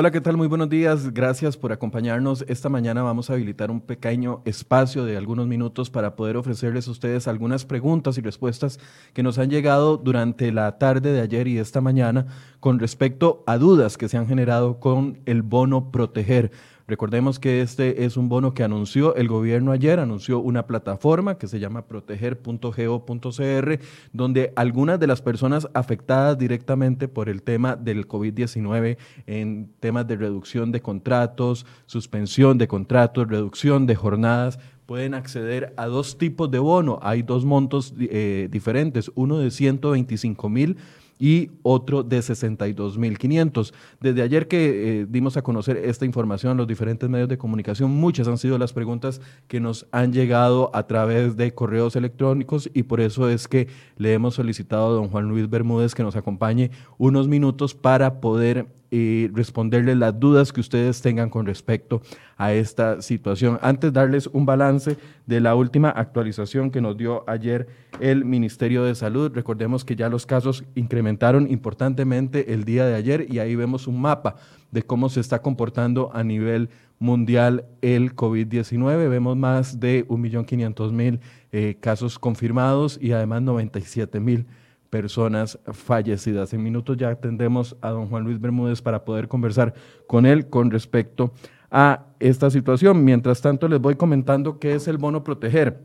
[0.00, 0.36] Hola, ¿qué tal?
[0.36, 1.12] Muy buenos días.
[1.12, 2.44] Gracias por acompañarnos.
[2.46, 6.92] Esta mañana vamos a habilitar un pequeño espacio de algunos minutos para poder ofrecerles a
[6.92, 8.78] ustedes algunas preguntas y respuestas
[9.12, 12.26] que nos han llegado durante la tarde de ayer y esta mañana
[12.60, 16.52] con respecto a dudas que se han generado con el bono proteger.
[16.88, 21.46] Recordemos que este es un bono que anunció el gobierno ayer, anunció una plataforma que
[21.46, 23.80] se llama proteger.go.cr,
[24.14, 30.16] donde algunas de las personas afectadas directamente por el tema del COVID-19 en temas de
[30.16, 36.58] reducción de contratos, suspensión de contratos, reducción de jornadas, pueden acceder a dos tipos de
[36.58, 37.00] bono.
[37.02, 40.78] Hay dos montos eh, diferentes, uno de 125 mil
[41.18, 43.72] y otro de 62.500.
[44.00, 47.90] Desde ayer que eh, dimos a conocer esta información en los diferentes medios de comunicación,
[47.90, 52.84] muchas han sido las preguntas que nos han llegado a través de correos electrónicos y
[52.84, 56.70] por eso es que le hemos solicitado a don Juan Luis Bermúdez que nos acompañe
[56.98, 62.00] unos minutos para poder y responderles las dudas que ustedes tengan con respecto
[62.36, 63.58] a esta situación.
[63.62, 67.66] Antes darles un balance de la última actualización que nos dio ayer
[68.00, 69.32] el Ministerio de Salud.
[69.34, 74.00] Recordemos que ya los casos incrementaron importantemente el día de ayer y ahí vemos un
[74.00, 74.36] mapa
[74.70, 79.08] de cómo se está comportando a nivel mundial el COVID-19.
[79.08, 81.20] Vemos más de 1.500.000
[81.52, 84.46] eh, casos confirmados y además 97.000
[84.90, 86.52] personas fallecidas.
[86.54, 89.74] En minutos ya tendremos a don Juan Luis Bermúdez para poder conversar
[90.06, 91.32] con él con respecto
[91.70, 93.04] a esta situación.
[93.04, 95.80] Mientras tanto, les voy comentando qué es el bono proteger.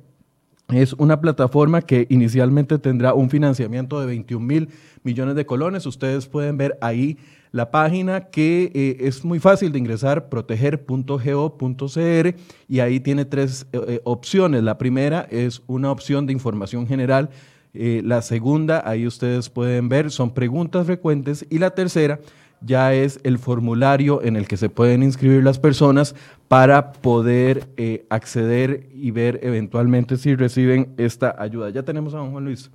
[0.70, 4.70] Es una plataforma que inicialmente tendrá un financiamiento de 21 mil
[5.04, 5.86] millones de colones.
[5.86, 7.18] Ustedes pueden ver ahí
[7.52, 12.36] la página que eh, es muy fácil de ingresar, proteger.go.cr,
[12.68, 14.64] y ahí tiene tres eh, eh, opciones.
[14.64, 17.30] La primera es una opción de información general
[17.74, 21.46] eh, la segunda, ahí ustedes pueden ver, son preguntas frecuentes.
[21.50, 22.20] Y la tercera
[22.62, 26.16] ya es el formulario en el que se pueden inscribir las personas
[26.48, 31.70] para poder eh, acceder y ver eventualmente si reciben esta ayuda.
[31.72, 32.72] Ya tenemos a don Juan Luis.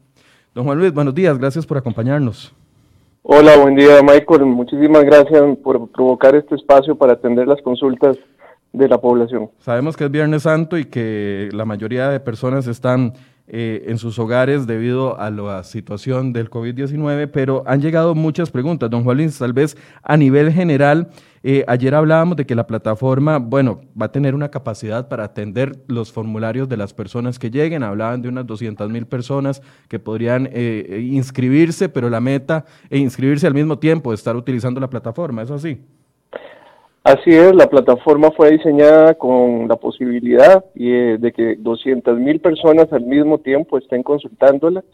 [0.54, 2.54] Don Juan Luis, buenos días, gracias por acompañarnos.
[3.22, 8.16] Hola, buen día Michael, muchísimas gracias por provocar este espacio para atender las consultas
[8.72, 9.50] de la población.
[9.58, 13.12] Sabemos que es Viernes Santo y que la mayoría de personas están
[13.50, 18.90] eh, en sus hogares debido a la situación del COVID-19, pero han llegado muchas preguntas.
[18.90, 21.08] Don Juan tal vez a nivel general,
[21.42, 25.82] eh, ayer hablábamos de que la plataforma, bueno, va a tener una capacidad para atender
[25.86, 27.82] los formularios de las personas que lleguen.
[27.82, 33.46] Hablaban de unas 200 mil personas que podrían eh, inscribirse, pero la meta es inscribirse
[33.46, 35.42] al mismo tiempo, estar utilizando la plataforma.
[35.42, 35.80] ¿Es así?
[37.08, 42.92] Así es, la plataforma fue diseñada con la posibilidad eh, de que 200 mil personas
[42.92, 44.84] al mismo tiempo estén consultándola,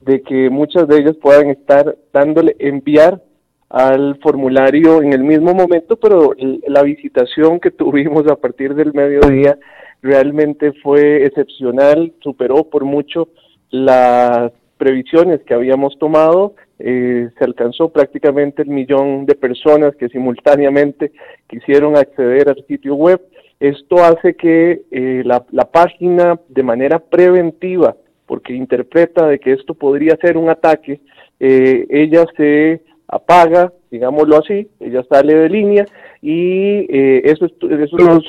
[0.00, 3.22] de que muchas de ellas puedan estar dándole enviar
[3.68, 6.34] al formulario en el mismo momento, pero
[6.66, 9.56] la visitación que tuvimos a partir del mediodía
[10.02, 13.28] realmente fue excepcional, superó por mucho
[13.70, 21.12] las previsiones que habíamos tomado eh, se alcanzó prácticamente el millón de personas que simultáneamente
[21.46, 23.20] quisieron acceder al sitio web.
[23.58, 25.40] Esto hace que eh, la,
[25.70, 31.00] página de manera preventiva, porque interpreta de que esto podría ser un ataque,
[31.38, 35.84] eh, ella se apaga, digámoslo así, ella sale de línea
[36.22, 36.86] y
[37.28, 38.24] eso, eso nos,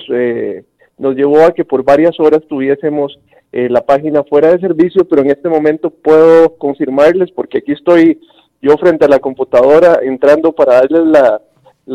[0.98, 3.18] nos llevó a que por varias horas tuviésemos
[3.52, 8.20] la página fuera de servicio, pero en este momento puedo confirmarles, porque aquí estoy
[8.62, 11.42] yo frente a la computadora entrando para darles la,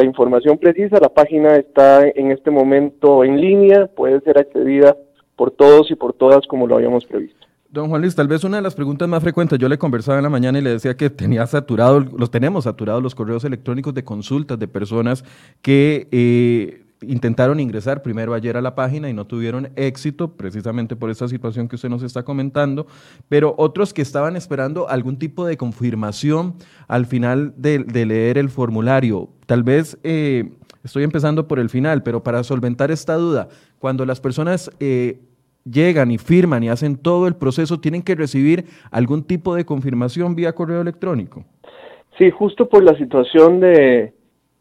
[0.05, 0.99] información precisa.
[1.01, 4.97] La página está en este momento en línea, puede ser accedida
[5.37, 7.47] por todos y por todas como lo habíamos previsto.
[7.71, 10.25] Don Juan Luis, tal vez una de las preguntas más frecuentes, yo le conversaba en
[10.25, 14.05] la mañana y le decía que tenía saturado, los tenemos saturados los correos electrónicos de
[14.05, 15.25] consultas de personas
[15.63, 21.11] que eh, intentaron ingresar primero ayer a la página y no tuvieron éxito, precisamente por
[21.11, 22.87] esta situación que usted nos está comentando,
[23.29, 26.55] pero otros que estaban esperando algún tipo de confirmación
[26.89, 29.29] al final de, leer el formulario.
[29.47, 30.51] Tal vez eh,
[30.85, 33.49] estoy empezando por el final, pero para solventar esta duda,
[33.79, 35.21] cuando las personas eh,
[35.71, 40.35] llegan y firman y hacen todo el proceso, ¿tienen que recibir algún tipo de confirmación
[40.35, 41.45] vía correo electrónico?
[42.19, 44.15] Sí, justo por la situación de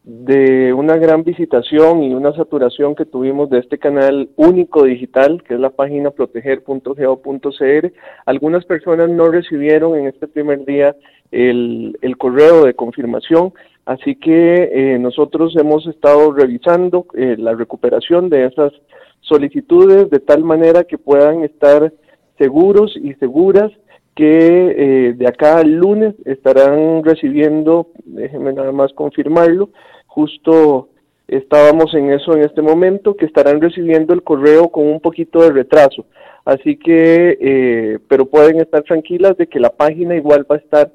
[0.06, 5.56] de una gran visitación y una saturación que tuvimos de este canal único digital, que
[5.56, 7.94] es la página proteger.go.cr.
[8.28, 10.96] Algunas personas no recibieron en este primer día
[11.32, 13.54] el, correo de confirmación,
[13.86, 18.74] así que eh, nosotros hemos estado revisando eh, la recuperación de esas
[19.22, 21.92] solicitudes de tal manera que puedan estar
[22.38, 23.72] seguros y seguras
[24.16, 29.72] que eh, de acá al lunes estarán recibiendo, déjenme nada más confirmarlo,
[30.16, 30.88] justo
[31.28, 35.52] estábamos en eso en este momento, que estarán recibiendo el correo con un poquito de
[35.52, 36.06] retraso.
[36.46, 40.92] Así que, eh, pero pueden estar tranquilas de que la página igual va a estar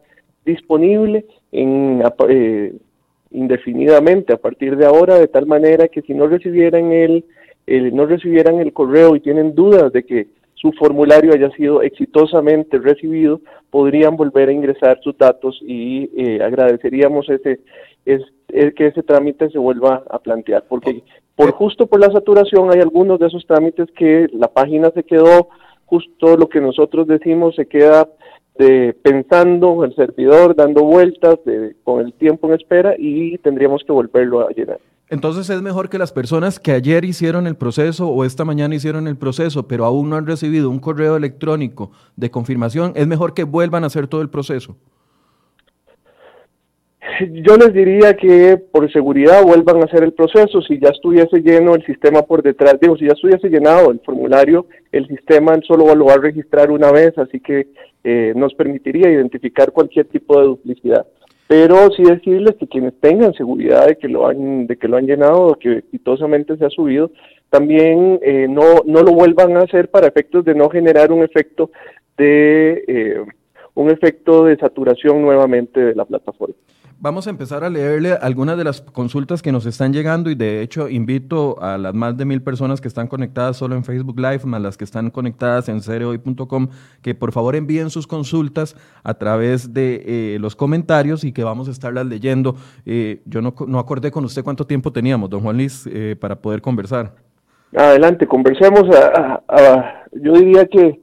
[0.47, 2.73] disponible en, eh,
[3.33, 7.25] indefinidamente a partir de ahora, de tal manera que si no recibieran el,
[7.93, 13.41] no recibieran el correo y tienen dudas de que su formulario haya sido exitosamente recibido,
[13.71, 17.61] podrían volver a ingresar sus datos y eh, agradeceríamos ese,
[18.05, 21.03] es, que ese trámite se vuelva a plantear, porque
[21.37, 25.49] por justo por la saturación hay algunos de esos trámites que la página se quedó
[25.87, 28.09] justo lo que nosotros decimos se queda
[28.59, 31.37] de, pensando el servidor, dando vueltas
[31.85, 34.79] con el tiempo en espera y tendríamos que volverlo a llenar.
[35.09, 39.09] Entonces es mejor que las personas que ayer hicieron el proceso o esta mañana hicieron
[39.09, 43.43] el proceso, pero aún no han recibido un correo electrónico de confirmación, es mejor que
[43.43, 44.77] vuelvan a hacer todo el proceso.
[47.19, 50.61] Yo les diría que por seguridad vuelvan a hacer el proceso.
[50.63, 54.67] Si ya estuviese lleno el sistema por detrás, digo, si ya estuviese llenado el formulario,
[54.93, 57.69] el sistema solo lo va a registrar una vez, así que
[58.05, 61.07] eh, nos permitiría identificar cualquier tipo de duplicidad.
[61.47, 65.07] Pero sí decirles que quienes tengan seguridad de que lo han, de que lo han
[65.07, 67.11] llenado o que exitosamente se ha subido,
[67.51, 71.71] también eh, no, no lo vuelvan a hacer para efectos de no generar un efecto
[72.17, 73.25] de eh,
[73.75, 76.55] un efecto de saturación nuevamente de la plataforma.
[77.03, 80.61] Vamos a empezar a leerle algunas de las consultas que nos están llegando y de
[80.61, 84.41] hecho invito a las más de mil personas que están conectadas solo en Facebook Live,
[84.45, 86.69] más las que están conectadas en cereoy.com,
[87.01, 91.69] que por favor envíen sus consultas a través de eh, los comentarios y que vamos
[91.69, 92.57] a estarlas leyendo.
[92.85, 96.37] Eh, yo no, no, acordé con usted cuánto tiempo teníamos, don Juan Luis, eh, para
[96.37, 97.15] poder conversar.
[97.75, 98.83] Adelante, conversemos.
[100.13, 101.01] yo diría que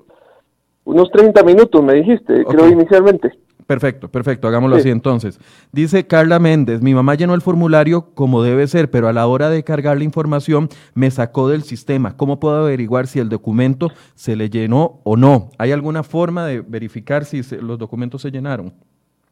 [0.83, 3.46] unos 30 minutos, me dijiste, creo inicialmente.
[3.67, 5.41] Perfecto, perfecto, hagámoslo así entonces.
[5.73, 9.49] Dice Carla Méndez, mi mamá llenó el formulario como debe ser, pero a la hora
[9.49, 12.15] de cargar la información me sacó del sistema.
[12.15, 15.49] ¿Cómo puedo averiguar si el documento se le llenó o no?
[15.57, 18.71] ¿Hay alguna forma de verificar si los documentos se llenaron?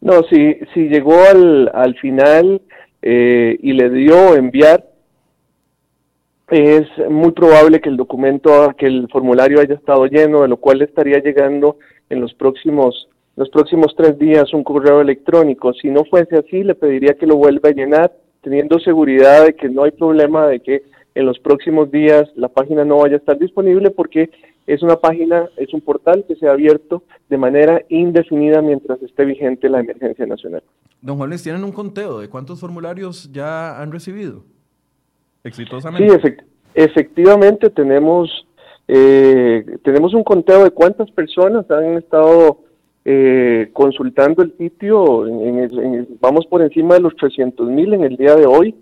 [0.02, 2.62] No, si, si llegó al, al final
[3.02, 4.86] eh, y le dio enviar,
[6.50, 10.82] es muy probable que el documento, que el formulario haya estado lleno, de lo cual
[10.82, 11.78] estaría llegando
[12.10, 15.74] en los próximos los próximos tres días un correo electrónico.
[15.74, 19.70] Si no fuese así, le pediría que lo vuelva a llenar, teniendo seguridad de que
[19.70, 20.84] no hay problema de que
[21.16, 24.30] en los próximos días la página no vaya a estar disponible porque
[24.68, 29.26] es una página, es un portal que se ha abierto de manera indefinida mientras esté
[29.26, 30.64] vigente la emergencia nacional.
[31.02, 34.44] Don Juan, ¿les tienen un conteo de cuántos formularios ya han recibido
[35.44, 36.20] exitosamente?
[36.20, 36.36] Sí,
[36.74, 38.48] efectivamente tenemos,
[38.88, 42.65] eh, tenemos un conteo de cuántas personas han estado
[43.08, 45.26] eh, consultando el sitio,
[46.20, 48.74] vamos por encima de los 300 mil en el día de hoy,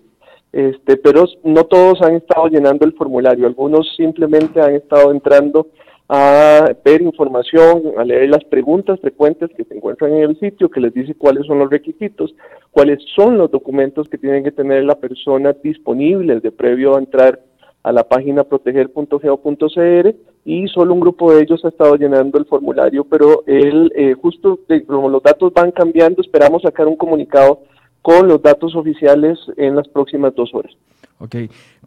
[0.53, 5.67] este, pero no todos han estado llenando el formulario, algunos simplemente han estado entrando
[6.07, 10.79] a ver información, a leer las preguntas frecuentes que se encuentran en el sitio, que
[10.79, 12.35] les dice cuáles son los requisitos,
[12.71, 17.39] cuáles son los documentos que tienen que tener la persona disponibles de previo a entrar
[17.83, 23.03] a la página proteger.geo.cr y solo un grupo de ellos ha estado llenando el formulario,
[23.03, 27.61] pero él, eh, justo como los datos van cambiando, esperamos sacar un comunicado
[28.01, 30.73] con los datos oficiales en las próximas dos horas.
[31.19, 31.35] Ok.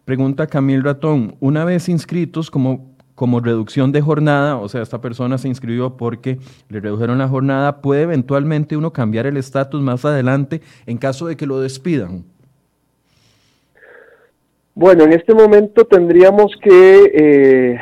[0.05, 5.37] Pregunta Camil Ratón, una vez inscritos como, como reducción de jornada, o sea, esta persona
[5.37, 6.39] se inscribió porque
[6.69, 11.35] le redujeron la jornada, ¿puede eventualmente uno cambiar el estatus más adelante en caso de
[11.35, 12.23] que lo despidan?
[14.79, 17.79] Bueno, en este momento tendríamos que, eh,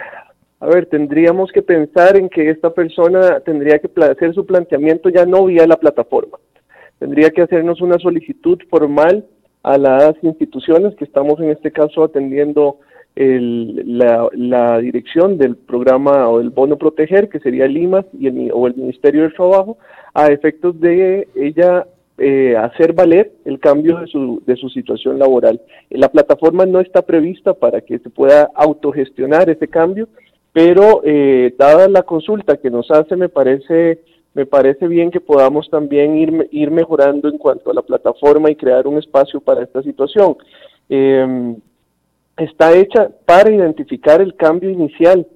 [0.61, 5.25] a ver, tendríamos que pensar en que esta persona tendría que hacer su planteamiento ya
[5.25, 6.37] no vía la plataforma.
[6.97, 9.25] Tendría que hacernos una solicitud formal
[9.63, 12.79] a las instituciones que estamos en este caso atendiendo
[13.17, 18.51] la, la, dirección del programa o del bono proteger, que sería el IMAS y el,
[18.53, 19.77] o el Ministerio del Trabajo,
[20.13, 21.87] a efectos de ella
[22.17, 25.61] eh, hacer valer el cambio de su, de su situación laboral.
[25.89, 30.07] La plataforma no está prevista para que se pueda autogestionar ese cambio,
[30.53, 33.99] pero eh, dada la consulta que nos hace, me parece,
[34.33, 38.55] me parece bien que podamos también ir, ir mejorando en cuanto a la plataforma y
[38.55, 40.37] crear un espacio para esta situación.
[40.87, 41.57] Em,
[42.37, 45.27] está hecha para identificar el cambio inicial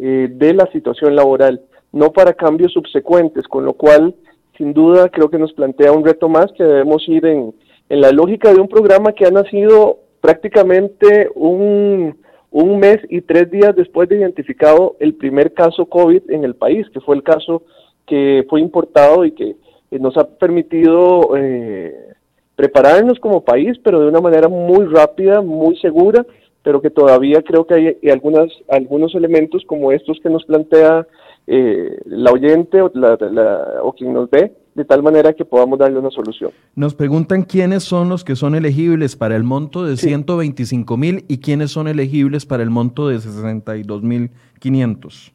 [0.00, 1.60] eh, de la situación laboral,
[1.92, 4.14] no para cambios subsecuentes, con lo cual
[4.56, 7.54] sin duda creo que nos plantea un reto más que debemos ir en,
[7.88, 12.16] en la lógica de un programa que ha nacido prácticamente un,
[12.50, 16.86] un mes y tres días después de identificado el primer caso COVID en el país,
[16.90, 17.62] que fue el caso
[18.06, 19.56] que fue importado y que
[19.90, 21.94] nos ha permitido eh,
[22.54, 26.24] prepararnos como país, pero de una manera muy rápida, muy segura,
[26.62, 31.06] pero que todavía creo que hay algunas, algunos elementos como estos que nos plantea
[31.46, 32.90] eh, la oyente o,
[33.82, 36.50] o quien nos ve, de tal manera que podamos darle una solución.
[36.74, 41.38] Nos preguntan quiénes son los que son elegibles para el monto de 125 mil y
[41.38, 45.32] quiénes son elegibles para el monto de 62 mil 500.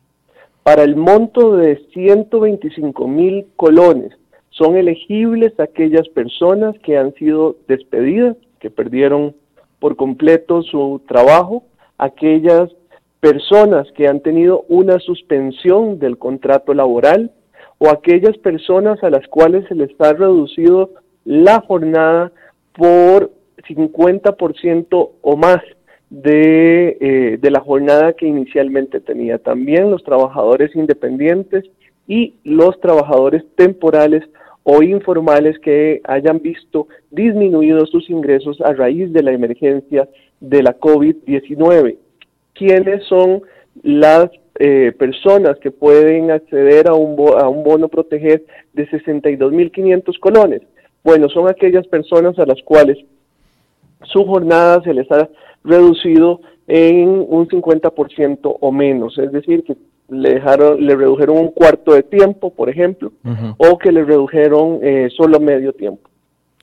[0.63, 4.11] Para el monto de 125 mil colones
[4.51, 9.35] son elegibles aquellas personas que han sido despedidas, que perdieron
[9.79, 11.63] por completo su trabajo,
[11.97, 12.69] aquellas
[13.21, 17.31] personas que han tenido una suspensión del contrato laboral
[17.77, 20.89] o aquellas personas a las cuales se les ha reducido
[21.23, 22.31] la jornada
[22.75, 23.31] por
[23.67, 25.61] 50% o más
[26.09, 29.37] de, eh, de, la jornada que inicialmente tenía.
[29.37, 31.65] También los trabajadores independientes
[32.07, 34.23] y los trabajadores temporales
[34.63, 40.09] o informales que hayan visto disminuidos sus ingresos a raíz de la emergencia
[40.39, 41.97] de la COVID-19
[42.61, 43.41] quiénes son
[43.81, 50.61] las eh, personas que pueden acceder a un, a un bono proteger de 62.500 colones.
[51.03, 52.99] Bueno, son aquellas personas a las cuales
[54.03, 55.27] su jornada se les ha
[55.63, 59.75] reducido en un 50% o menos, es decir, que
[60.09, 63.11] le, dejaron, le redujeron un cuarto de tiempo, por ejemplo,
[63.57, 66.07] o que le redujeron eh, solo medio tiempo.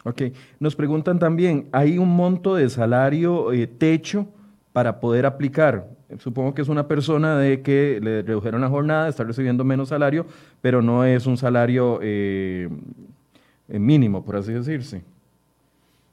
[0.05, 0.23] Ok,
[0.61, 4.29] nos preguntan también, ¿hay un monto de salario eh, techo
[4.73, 5.87] para poder aplicar.
[6.19, 10.27] Supongo que es una persona de que le redujeron la jornada, está recibiendo menos salario,
[10.61, 12.69] pero no es un salario eh,
[13.69, 15.03] eh, mínimo, por así decirse.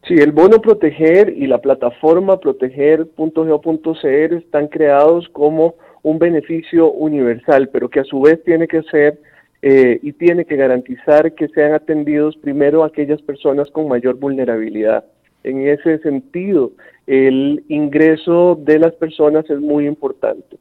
[0.08, 7.90] Sí, el bono proteger y la plataforma proteger.go.cr están creados como un beneficio universal, pero
[7.90, 9.20] que a su vez tiene que ser
[9.64, 15.06] eh, y tiene que garantizar que sean atendidos primero aquellas personas con mayor vulnerabilidad.
[15.46, 16.72] En ese sentido,
[17.06, 20.58] el ingreso de las personas es muy importante.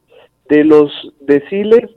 [0.47, 1.89] De los deciles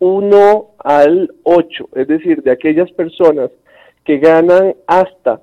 [0.00, 3.50] 1 al 8, es decir, de aquellas personas
[4.04, 5.40] que ganan hasta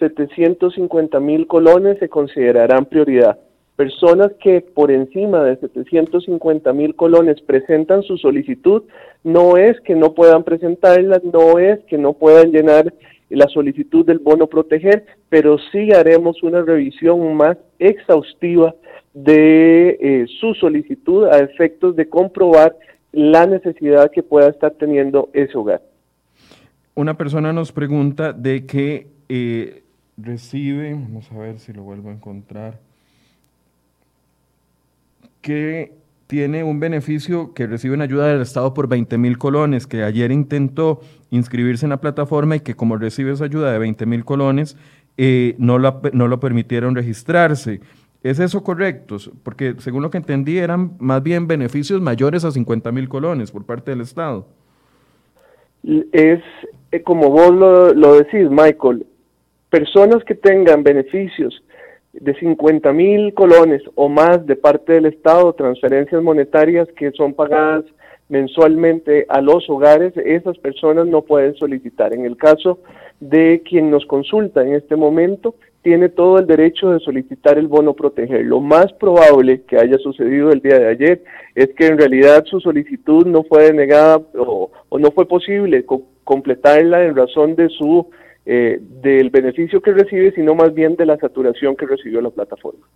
[0.00, 3.38] 750 mil colones se considerarán prioridad.
[3.76, 8.82] Personas que por encima de 750 mil colones presentan su solicitud,
[9.22, 12.92] no es que no puedan presentarla, no es que no puedan llenar
[13.34, 18.74] la solicitud del bono proteger, pero sí haremos una revisión más exhaustiva
[19.14, 22.76] de eh, su solicitud a efectos de comprobar
[23.12, 25.82] la necesidad que pueda estar teniendo ese hogar.
[26.94, 29.82] Una persona nos pregunta de que eh,
[30.16, 32.78] recibe, vamos a ver si lo vuelvo a encontrar,
[35.40, 35.92] que
[36.32, 40.32] tiene un beneficio que recibe una ayuda del Estado por 20 mil colones, que ayer
[40.32, 44.78] intentó inscribirse en la plataforma y que como recibe esa ayuda de 20 mil colones,
[45.18, 47.82] eh, no, no lo permitieron registrarse.
[48.22, 49.18] ¿Es eso correcto?
[49.42, 53.66] Porque según lo que entendí eran más bien beneficios mayores a 50 mil colones por
[53.66, 54.48] parte del Estado.
[56.12, 56.40] Es
[56.92, 59.04] eh, como vos lo, lo decís, Michael,
[59.68, 61.62] personas que tengan beneficios
[62.12, 67.84] de 50 mil colones o más de parte del Estado, transferencias monetarias que son pagadas
[68.28, 72.14] mensualmente a los hogares, esas personas no pueden solicitar.
[72.14, 72.78] En el caso
[73.20, 77.92] de quien nos consulta en este momento, tiene todo el derecho de solicitar el bono
[77.94, 78.44] proteger.
[78.44, 82.60] Lo más probable que haya sucedido el día de ayer es que en realidad su
[82.60, 85.84] solicitud no fue denegada o, no fue posible
[86.24, 88.06] completarla en razón de su
[88.44, 92.86] eh, del beneficio que recibe, sino más bien de la saturación que recibió la plataforma.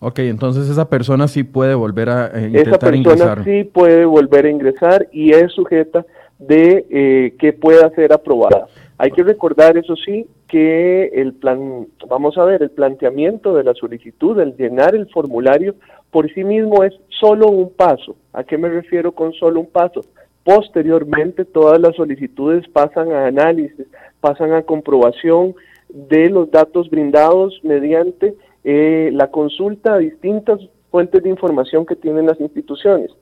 [0.00, 3.16] Ok, entonces esa persona sí puede volver a eh, intentar ingresar.
[3.16, 6.04] Esa persona sí puede volver a ingresar y es sujeta
[6.38, 8.66] de eh, que pueda ser aprobada.
[8.98, 13.74] Hay que recordar, eso sí, que el plan, vamos a ver, el planteamiento de la
[13.74, 15.74] solicitud, el llenar el formulario,
[16.10, 18.16] por sí mismo es solo un paso.
[18.32, 20.02] ¿A qué me refiero con solo un paso?
[20.44, 23.86] Posteriormente, todas las solicitudes pasan a análisis,
[24.26, 25.54] pasan a comprobación
[25.88, 30.58] de los datos brindados mediante eh, la consulta a distintas
[30.90, 33.12] fuentes de información que tienen las instituciones,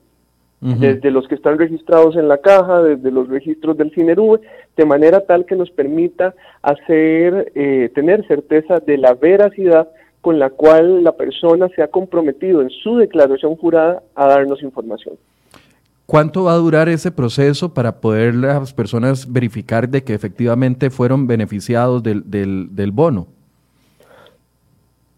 [0.61, 4.39] desde los que están registrados en la caja, desde los registros del CINERUVE,
[4.75, 6.33] de manera tal que nos permita
[6.63, 9.89] hacer, eh, tener certeza de la veracidad
[10.21, 15.17] con la cual la persona se ha comprometido en su declaración jurada a darnos información.
[16.05, 21.25] ¿Cuánto va a durar ese proceso para poder las personas verificar de que efectivamente fueron
[21.25, 23.25] beneficiados del, del, bono?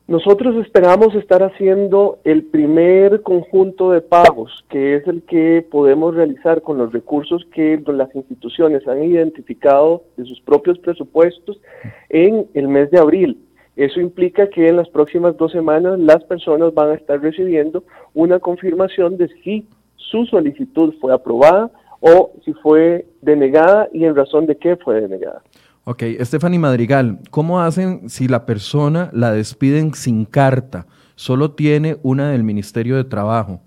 [0.07, 6.61] Nosotros esperamos estar haciendo el primer conjunto de pagos, que es el que podemos realizar
[6.61, 11.59] con los recursos que las instituciones han identificado de sus propios presupuestos
[12.07, 13.37] en el mes de abril.
[13.75, 18.39] Eso implica que en las próximas dos semanas las personas van a estar recibiendo una
[18.39, 24.55] confirmación de si su solicitud fue aprobada o si fue denegada y en razón de
[24.55, 25.41] qué fue denegada.
[25.83, 30.85] Ok, Stephanie Madrigal, ¿cómo hacen si la persona la despiden sin carta?
[31.15, 33.61] Solo tiene una del Ministerio de Trabajo.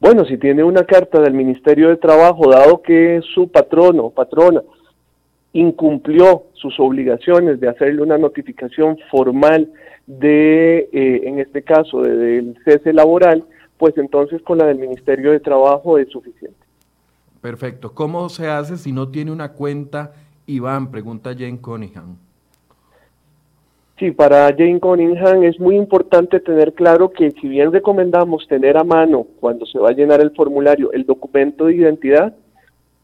[0.00, 4.62] Bueno, si tiene una carta del Ministerio de Trabajo, dado que su patrono o patrona
[5.52, 9.70] incumplió sus obligaciones de hacerle una notificación formal
[10.06, 13.44] de, eh, en este caso, del cese laboral,
[13.80, 16.58] pues entonces con la del Ministerio de Trabajo es suficiente.
[17.40, 17.92] Perfecto.
[17.92, 20.12] ¿Cómo se hace si no tiene una cuenta
[20.50, 22.16] Iván, pregunta Jane Cunningham.
[23.98, 28.84] Sí, para Jane Cunningham es muy importante tener claro que si bien recomendamos tener a
[28.84, 32.34] mano cuando se va a llenar el formulario el documento de identidad,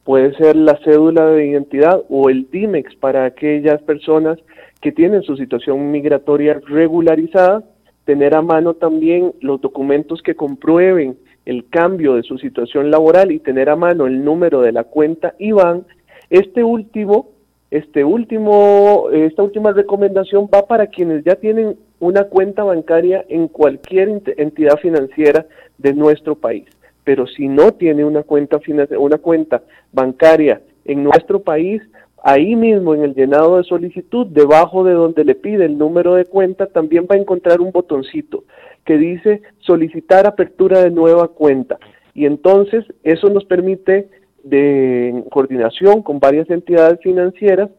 [0.04, 4.38] puede ser la cédula de identidad o el DIMEX para aquellas personas
[4.80, 7.62] que tienen su situación migratoria regularizada,
[8.06, 13.40] tener a mano también los documentos que comprueben el cambio de su situación laboral y
[13.40, 15.84] tener a mano el número de la cuenta IBAN.
[16.30, 17.36] Este último
[17.70, 24.22] este último, esta última recomendación va para quienes ya tienen una cuenta bancaria en cualquier
[24.36, 25.46] entidad financiera
[25.78, 26.64] de nuestro país.
[27.02, 28.60] Pero si no tiene una cuenta,
[28.98, 31.82] una cuenta bancaria en nuestro país,
[32.26, 36.24] ahí mismo en el llenado de solicitud, debajo de donde le pide el número de
[36.24, 38.42] cuenta, también va a encontrar un botoncito
[38.84, 41.78] que dice solicitar apertura de nueva cuenta.
[42.14, 44.08] Y entonces eso nos permite
[44.42, 47.70] de coordinación con varias entidades financieras,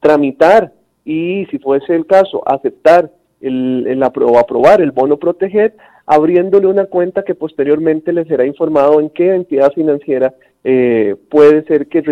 [0.00, 0.72] tramitar
[1.04, 6.86] y, si fuese el caso, aceptar el, el o aprobar el bono proteger, abriéndole una
[6.86, 12.02] cuenta que posteriormente le será informado en qué entidad financiera eh, puede ser que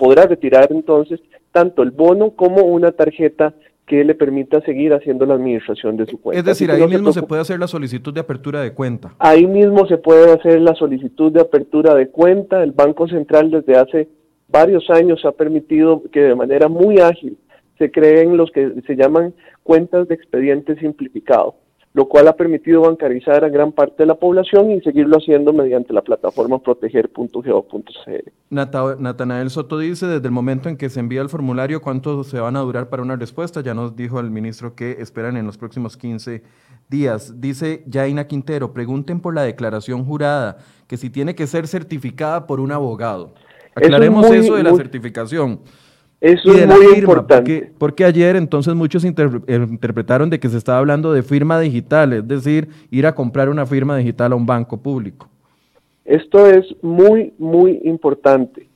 [0.00, 1.20] podrá retirar entonces
[1.52, 3.52] tanto el bono como una tarjeta
[3.86, 6.38] que le permita seguir haciendo la administración de su cuenta.
[6.38, 9.14] Es decir, ahí mismo se, puede hacer la solicitud de apertura de cuenta.
[9.18, 12.62] Ahí mismo se puede hacer la solicitud de apertura de cuenta.
[12.62, 14.08] El Banco Central desde hace
[14.48, 17.36] varios años ha permitido que de manera muy ágil
[17.78, 19.34] se creen los que se llaman
[19.64, 21.56] cuentas de expediente simplificado
[21.92, 25.92] lo cual ha permitido bancarizar a gran parte de la población y seguirlo haciendo mediante
[25.92, 28.30] la plataforma proteger.gov.cl.
[28.50, 32.56] Natanael Soto dice, desde el momento en que se envía el formulario, ¿cuánto se van
[32.56, 33.60] a durar para una respuesta?
[33.60, 36.44] Ya nos dijo el ministro que esperan en los próximos 15
[36.88, 37.40] días.
[37.40, 42.60] Dice Jaina Quintero, pregunten por la declaración jurada, que si tiene que ser certificada por
[42.60, 43.34] un abogado.
[43.74, 45.60] Aclaremos eso, de la certificación.
[46.20, 47.72] Eso es muy importante.
[47.78, 49.12] Porque, ayer entonces muchos eh,
[49.70, 53.64] interpretaron de que se estaba hablando de firma digital, es decir, ir a comprar una
[53.64, 55.28] firma digital a un banco público.
[56.04, 58.68] Esto es muy, muy importante.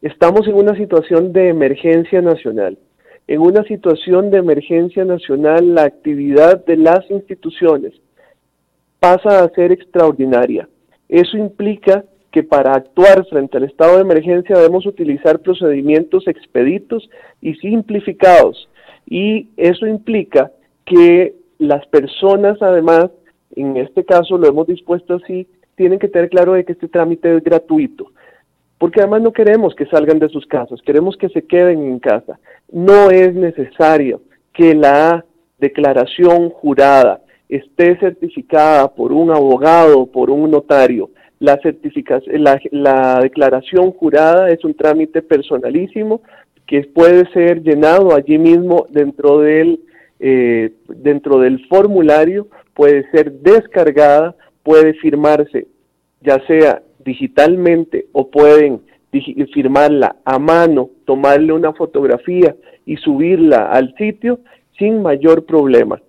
[0.00, 2.78] Estamos en una situación de emergencia nacional.
[3.26, 7.92] En una situación de emergencia nacional, la actividad de las instituciones
[9.00, 10.68] pasa a ser extraordinaria.
[11.08, 17.08] Eso implica que para actuar frente al estado de emergencia debemos utilizar procedimientos expeditos
[17.40, 18.68] y simplificados.
[19.06, 20.52] Y eso implica
[20.84, 23.10] que las personas, además,
[23.56, 27.36] en este caso lo hemos dispuesto así, tienen que tener claro de que este trámite
[27.36, 28.12] es gratuito.
[28.78, 32.38] Porque además no queremos que salgan de sus casas, queremos que se queden en casa.
[32.70, 34.20] No es necesario
[34.52, 35.24] que la
[35.58, 43.92] declaración jurada esté certificada por un abogado o por un notario la, certificación, la, declaración
[43.92, 46.22] jurada es un trámite personalísimo
[46.66, 49.80] que puede ser llenado allí mismo dentro del,
[50.20, 55.66] eh, dentro del formulario, puede ser descargada, puede firmarse
[56.20, 58.82] ya sea digitalmente o pueden
[59.54, 64.40] firmarla a mano, tomarle una fotografía y subirla al sitio
[64.78, 66.00] sin mayor problema.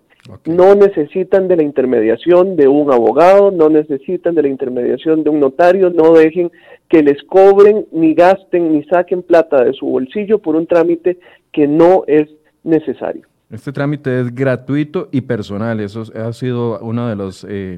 [0.46, 5.40] No necesitan de la intermediación de un abogado, no necesitan de la intermediación de un
[5.40, 6.52] notario, no dejen
[6.88, 11.18] que les cobren, ni gasten, ni saquen plata de su bolsillo por un trámite
[11.52, 12.28] que no es
[12.64, 13.24] necesario.
[13.52, 17.46] Este trámite es gratuito y personal, eso ha sido una de los...
[17.50, 17.78] Eh,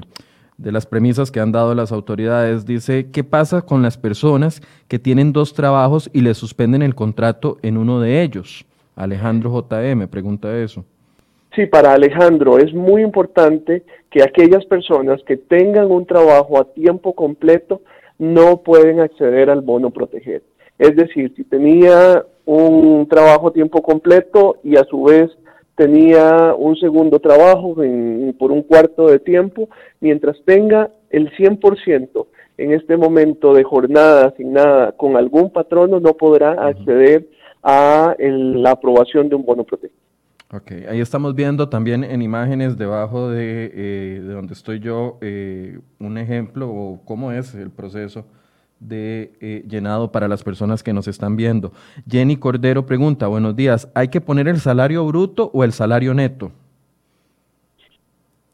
[0.58, 5.00] de las premisas que han dado las autoridades, dice, ¿qué pasa con las personas que
[5.00, 8.64] tienen dos trabajos y le suspenden el contrato en uno de ellos?
[8.94, 10.84] Alejandro JM pregunta eso.
[11.54, 17.14] Sí, para Alejandro es muy importante que aquellas personas que tengan un trabajo a tiempo
[17.14, 17.82] completo
[18.18, 20.42] no pueden acceder al bono proteger.
[20.78, 25.30] Es decir, si tenía un trabajo a tiempo completo y a su vez
[25.76, 27.74] tenía un segundo trabajo
[28.38, 29.68] por un cuarto de tiempo,
[30.00, 36.52] mientras tenga el 100% en este momento de jornada asignada con algún patrono, no podrá
[36.52, 37.26] acceder
[37.62, 40.11] a la aprobación de un bono protegido.
[40.54, 45.78] Ok, ahí estamos viendo también en imágenes debajo de, eh, de donde estoy yo eh,
[45.98, 48.26] un ejemplo o cómo es el proceso
[48.78, 51.72] de eh, llenado para las personas que nos están viendo.
[52.06, 56.52] Jenny Cordero pregunta, buenos días, ¿hay que poner el salario bruto o el salario neto?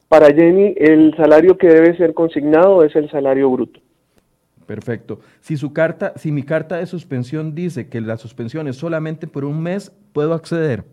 [0.08, 3.80] Para Jenny, el salario que debe ser consignado es el salario bruto.
[4.66, 5.18] Perfecto.
[5.40, 9.44] Si su carta, si mi carta de suspensión dice que la suspensión es solamente por
[9.44, 10.84] un mes, ¿puedo acceder?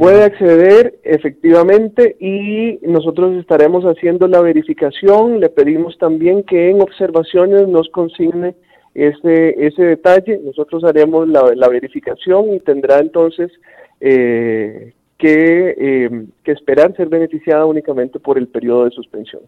[0.00, 5.40] Puede acceder efectivamente y nosotros estaremos haciendo la verificación.
[5.40, 8.54] Le pedimos también que en observaciones nos consigne
[8.94, 10.40] ese, ese detalle.
[10.42, 13.52] Nosotros haremos la, verificación y tendrá entonces
[14.00, 19.42] eh, que, eh, que esperar ser beneficiada únicamente por el periodo de suspensión.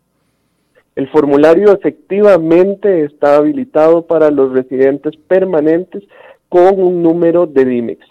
[0.99, 6.03] El formulario efectivamente está habilitado para los residentes permanentes
[6.49, 8.05] con un número de DIMEX.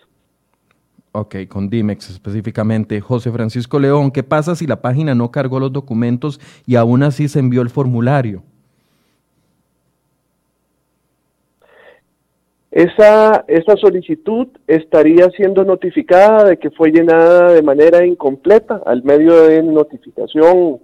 [1.12, 3.02] Ok, con DIMEX específicamente.
[3.02, 7.28] José Francisco León, ¿qué pasa si la página no cargó los documentos y aún así
[7.28, 8.41] se envió el formulario?
[12.71, 19.43] Esa, esa solicitud estaría siendo notificada de que fue llenada de manera incompleta al medio
[19.43, 20.80] de notificación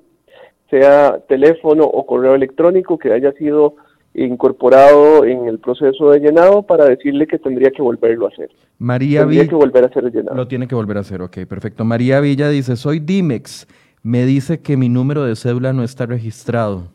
[0.74, 3.76] sea teléfono o correo electrónico que haya sido
[4.16, 8.50] incorporado en el proceso de llenado para decirle que tendría que volverlo a hacer.
[8.80, 10.36] María tendría que volver a hacer el llenado.
[10.36, 11.86] Lo tiene que volver a hacer, ok, perfecto.
[11.86, 13.68] María Villa dice, soy Dimex,
[14.02, 16.88] me dice que mi número de cédula no está registrado.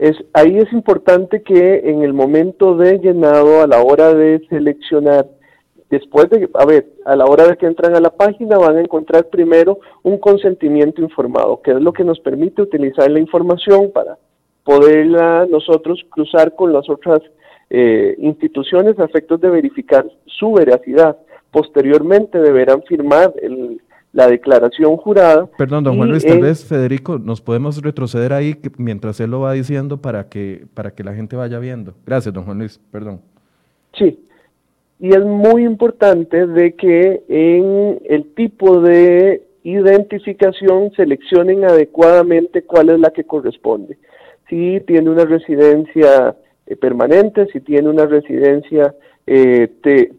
[0.00, 5.26] Es, ahí es importante que en el momento de llenado, a la hora de seleccionar
[5.94, 8.80] Después de, a ver, a la hora de que entran a la página van a
[8.80, 14.18] encontrar primero un consentimiento informado, que es lo que nos permite utilizar la información para
[14.64, 17.20] poderla nosotros cruzar con las otras
[17.70, 21.16] eh, instituciones a efectos de verificar su veracidad.
[21.52, 23.32] Posteriormente deberán firmar
[24.12, 25.46] la declaración jurada.
[25.56, 29.52] Perdón, don Juan Luis, tal vez Federico, nos podemos retroceder ahí mientras él lo va
[29.52, 31.94] diciendo para que, para que la gente vaya viendo.
[32.04, 33.20] Gracias, don Juan Luis, perdón.
[33.96, 34.18] Sí,
[35.04, 42.98] y es muy importante de que en el tipo de identificación seleccionen adecuadamente cuál es
[42.98, 43.98] la que corresponde.
[44.48, 46.34] Si tiene una residencia
[46.66, 48.94] eh, permanente, si tiene una residencia
[49.26, 49.68] eh,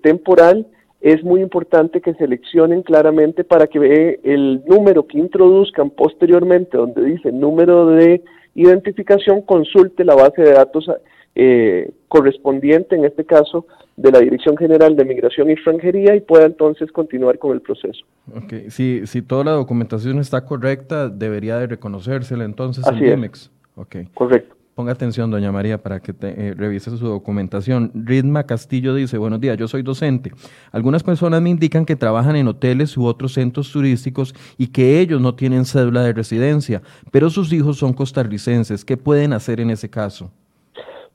[0.04, 0.68] temporal,
[1.02, 7.32] es muy importante que seleccionen claramente para que el número que introduzcan posteriormente, donde dice
[7.32, 8.22] número de
[8.54, 10.92] identificación, consulte la base de datos
[11.34, 13.66] eh, correspondiente, en este caso,
[13.98, 18.06] de la Dirección General de Migración y Extranjería y pueda entonces continuar con el proceso.
[18.36, 23.52] Ok, si, si toda la documentación está correcta, debería de reconocérsela entonces el DIMEX.
[23.76, 24.08] Okay.
[24.14, 24.56] Correcto.
[24.74, 27.92] Ponga atención, doña María, para que te, eh, revise su documentación.
[27.94, 30.34] Ritma Castillo dice, buenos días, yo soy docente.
[30.74, 35.22] Algunas personas me indican que trabajan en hoteles u otros centros turísticos y que ellos
[35.22, 38.84] no tienen cédula de residencia, pero sus hijos son costarricenses.
[38.84, 40.30] ¿Qué pueden hacer en ese caso?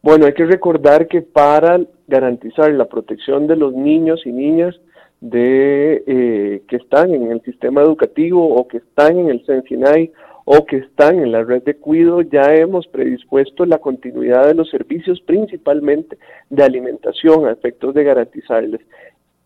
[0.02, 1.78] Bueno, hay que recordar que para
[2.10, 4.78] garantizar la protección de los niños y niñas
[5.20, 10.12] de eh, que están en el sistema educativo o que están en el CENSINAI
[10.44, 14.68] o que están en la red de cuido, ya hemos predispuesto la continuidad de los
[14.68, 16.18] servicios, principalmente
[16.48, 18.80] de alimentación, a efectos de garantizarles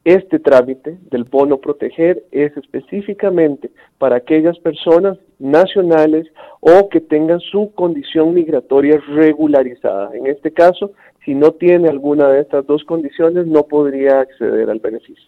[0.05, 6.27] este trámite del bono proteger es específicamente para aquellas personas nacionales
[6.61, 10.11] o que tengan su condición migratoria regularizada.
[10.15, 10.93] En este caso,
[11.25, 15.25] si no tiene alguna de estas dos condiciones, no podría acceder al beneficio.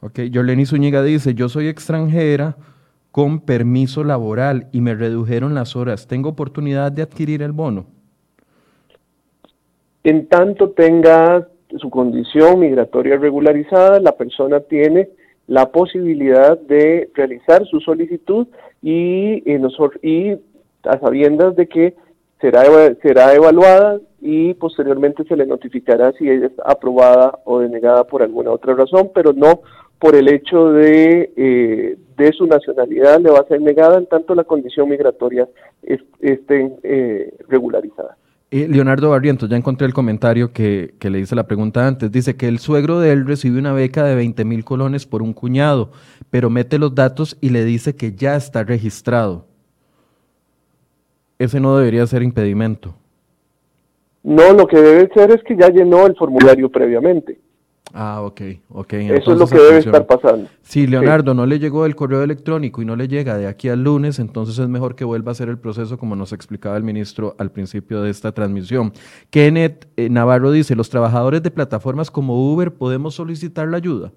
[0.00, 2.56] Ok, Yoleni Zúñiga dice, yo soy extranjera
[3.10, 6.06] con permiso laboral y me redujeron las horas.
[6.08, 7.86] ¿Tengo oportunidad de adquirir el bono?
[10.02, 15.08] En tanto tenga su condición migratoria regularizada, la persona tiene
[15.46, 18.46] la posibilidad de realizar su solicitud
[18.82, 20.38] y, y
[20.82, 21.94] a sabiendas de que
[22.44, 28.22] será, será evaluada y posteriormente se le notificará si ella es aprobada o denegada por
[28.22, 29.62] alguna otra razón, pero no
[29.98, 34.34] por el hecho de, eh, de su nacionalidad le va a ser negada en tanto
[34.34, 35.48] la condición migratoria
[36.20, 38.18] esté eh, regularizada.
[38.50, 42.12] Leonardo Barrientos, ya encontré el comentario que, que, le hice la pregunta antes.
[42.12, 45.32] Dice que el suegro de él recibe una beca de 20 mil colones por un
[45.32, 45.90] cuñado,
[46.30, 49.46] pero mete los datos y le dice que ya está registrado.
[51.38, 52.94] Ese no debería ser impedimento.
[54.22, 57.38] No, lo que debe ser es que ya llenó el formulario previamente.
[57.96, 58.92] Ah, ok, ok.
[58.94, 60.48] Eso es lo que debe estar pasando.
[60.62, 63.84] Si Leonardo no le llegó el correo electrónico y no le llega de aquí al
[63.84, 67.36] lunes, entonces es mejor que vuelva a hacer el proceso como nos explicaba el ministro
[67.38, 68.92] al principio de esta transmisión.
[69.30, 74.10] Kenneth eh, Navarro dice, ¿los trabajadores de plataformas como Uber podemos solicitar la ayuda?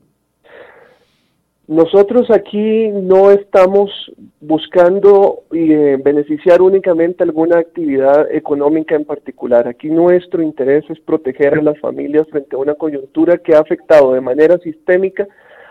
[1.67, 3.91] Nosotros aquí no estamos
[4.39, 9.67] buscando eh, beneficiar únicamente alguna actividad económica en particular.
[9.67, 14.13] Aquí nuestro interés es proteger a las familias frente a una coyuntura que ha afectado
[14.13, 15.27] de manera sistémica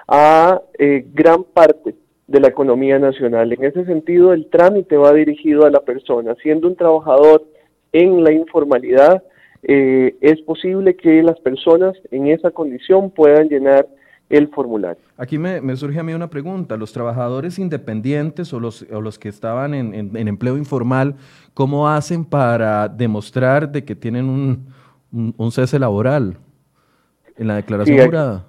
[0.07, 1.95] a eh, gran parte
[2.27, 3.51] de la economía nacional.
[3.55, 6.35] En ese sentido, el trámite va dirigido a la persona.
[6.43, 7.43] Siendo un trabajador
[7.93, 9.23] en la informalidad,
[9.63, 13.87] eh, es posible que las personas en esa condición puedan llenar
[14.29, 15.03] el formulario.
[15.17, 16.77] Aquí me, surge a mí una pregunta.
[16.77, 21.15] Los trabajadores independientes o los, o los que estaban en, empleo informal,
[21.55, 24.29] ¿cómo hacen para demostrar de que tienen
[25.13, 26.37] un, cese laboral
[27.37, 28.45] en la declaración jurada?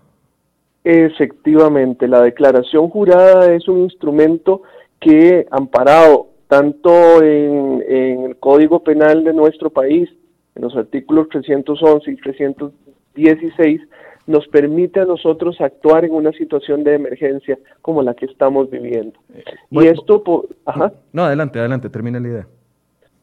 [0.83, 4.61] Efectivamente, la declaración jurada es un instrumento
[4.99, 10.09] que, amparado tanto en, en el Código Penal de nuestro país,
[10.55, 13.81] en los artículos 311 y 316,
[14.27, 19.17] nos permite a nosotros actuar en una situación de emergencia como la que estamos viviendo.
[19.71, 20.21] y esto,
[20.65, 20.93] ajá.
[21.13, 22.47] No, adelante, adelante, termina la idea.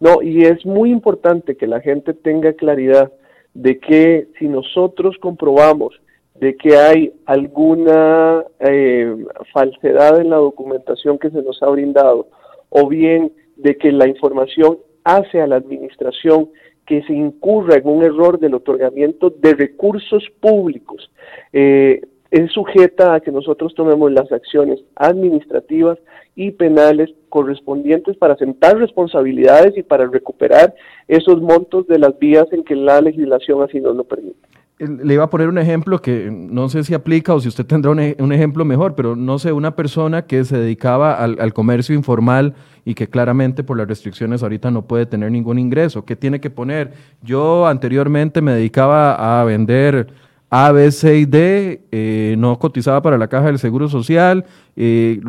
[0.01, 3.13] No, y es muy importante que la gente tenga claridad
[3.53, 6.01] de que si nosotros comprobamos
[6.35, 9.15] de que hay alguna eh,
[9.53, 12.29] falsedad en la documentación que se nos ha brindado,
[12.71, 16.51] o bien de que la información hace a la administración
[16.87, 21.11] que se incurra en un error del otorgamiento de recursos públicos.
[21.53, 25.99] Eh, es sujeta a que nosotros tomemos las acciones administrativas
[26.35, 30.75] y penales correspondientes para sentar responsabilidades y para recuperar
[31.07, 35.25] esos montos de las vías en que la legislación así nos lo permite le iba
[35.25, 38.17] a poner un ejemplo que no sé si aplica o si usted tendrá un, e,
[38.19, 43.09] ejemplo mejor, pero no sé, una persona que se dedicaba al, comercio informal y que
[43.09, 46.05] claramente por las restricciones ahorita no puede tener ningún ingreso.
[46.05, 46.93] ¿Qué tiene que poner?
[47.23, 50.09] Yo anteriormente me dedicaba a vender
[50.51, 55.21] A, B, C y D, eh, no cotizaba para la caja del Seguro Social, eh,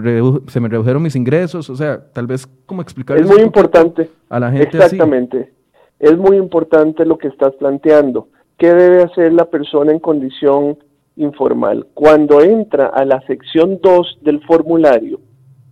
[0.47, 4.10] se me redujeron mis ingresos, o sea, tal vez como explicar Es muy importante.
[4.27, 5.53] A la gente Exactamente.
[5.99, 8.27] Es muy importante lo que estás planteando
[8.58, 10.78] ¿Qué debe hacer la persona en condición
[11.18, 11.88] informal?
[11.94, 15.20] Cuando entra a la sección 2 del formulario,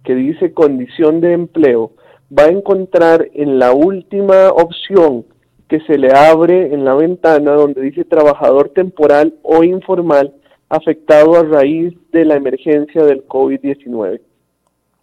[0.04, 1.92] que dice condición de empleo,
[2.38, 5.26] va a encontrar en la última opción
[5.70, 10.34] que se le abre en la ventana donde dice trabajador temporal o informal
[10.68, 14.20] afectado a raíz de la emergencia del COVID-19.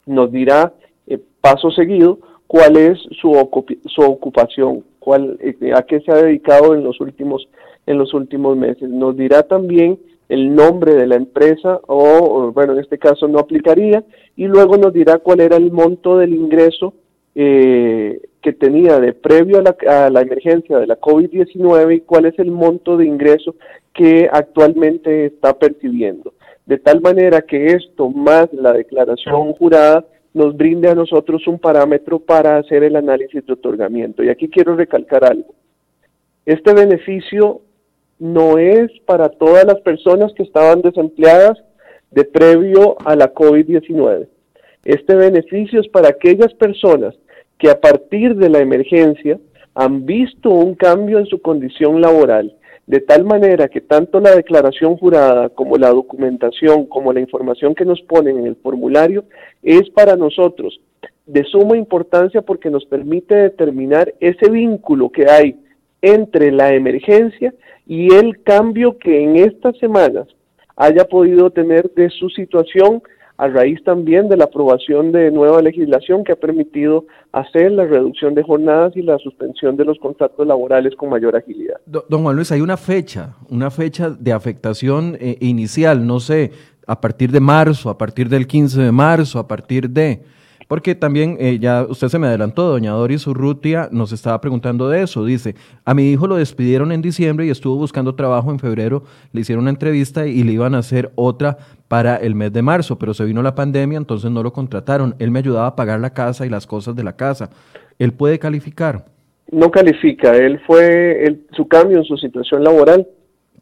[0.06, 0.74] Nos dirá
[1.06, 6.84] eh, paso seguido cuál es su, ocupación, cuál, eh, a qué se ha dedicado en
[6.84, 7.48] los últimos
[7.86, 8.88] en los últimos meses.
[8.88, 14.04] Nos dirá también el nombre de la empresa o, bueno, en este caso no aplicaría
[14.36, 16.94] y luego nos dirá cuál era el monto del ingreso
[17.34, 22.26] eh, que tenía de previo a la, a la emergencia de la COVID-19 y cuál
[22.26, 23.56] es el monto de ingreso
[23.92, 26.32] que actualmente está percibiendo.
[26.64, 32.20] De tal manera que esto más la declaración jurada nos brinde a nosotros un parámetro
[32.20, 34.22] para hacer el análisis de otorgamiento.
[34.22, 35.54] Y aquí quiero recalcar algo.
[36.46, 37.62] Este beneficio
[38.20, 41.58] no es para todas las personas que estaban desempleadas
[42.10, 44.28] de previo a la COVID-19.
[44.84, 47.14] Este beneficio es para aquellas personas
[47.58, 49.38] que a partir de la emergencia
[49.74, 52.54] han visto un cambio en su condición laboral,
[52.86, 57.84] de tal manera que tanto la declaración jurada como la documentación, como la información que
[57.84, 59.24] nos ponen en el formulario,
[59.62, 60.80] es para nosotros
[61.26, 65.56] de suma importancia porque nos permite determinar ese vínculo que hay
[66.02, 67.54] entre la emergencia
[67.86, 70.28] y el cambio que en estas semanas
[70.76, 73.02] haya podido tener de su situación
[73.36, 78.34] a raíz también de la aprobación de nueva legislación que ha permitido hacer la reducción
[78.34, 81.80] de jornadas y la suspensión de los contratos laborales con mayor agilidad.
[81.86, 86.52] Don Juan Luis, hay una fecha, una fecha de afectación eh, inicial, no sé,
[86.86, 90.20] a partir de marzo, a partir del 15 de marzo, a partir de...
[90.70, 95.02] Porque también, eh, ya usted se me adelantó, doña Doris Urrutia nos estaba preguntando de
[95.02, 95.24] eso.
[95.24, 99.02] Dice, a mi hijo lo despidieron en diciembre y estuvo buscando trabajo en febrero,
[99.32, 103.00] le hicieron una entrevista y le iban a hacer otra para el mes de marzo,
[103.00, 105.16] pero se vino la pandemia, entonces no lo contrataron.
[105.18, 107.50] Él me ayudaba a pagar la casa y las cosas de la casa.
[107.98, 109.06] ¿Él puede calificar?
[109.50, 113.08] No califica, él fue, su cambio en su situación laboral.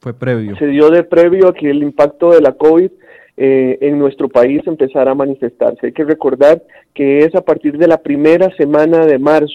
[0.03, 0.59] Fue previo.
[0.59, 2.90] Se dio de previo a que el impacto de la COVID
[3.40, 5.87] eh, en nuestro país empezara a manifestarse.
[5.87, 6.61] Hay que recordar
[6.92, 9.55] que es a partir de la primera semana de marzo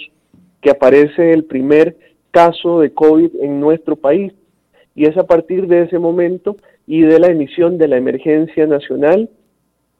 [0.61, 1.97] que aparece el primer
[2.31, 4.31] caso de COVID en nuestro país.
[4.95, 6.55] Y es a partir de ese momento
[6.87, 9.29] y de la emisión de la emergencia nacional